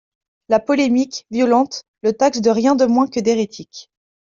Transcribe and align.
La 0.49 0.59
polémique, 0.59 1.27
violente, 1.29 1.83
le 2.01 2.11
taxe 2.11 2.41
de 2.41 2.49
rien 2.49 2.75
de 2.75 2.85
moins 2.87 3.07
que 3.07 3.19
d'hérétique. 3.19 3.91